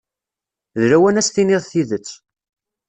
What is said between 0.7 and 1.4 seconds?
D lawan ad